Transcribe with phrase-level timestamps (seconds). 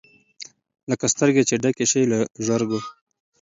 [0.89, 2.79] لکه سترګي چي یې ډکي سي له ژرګو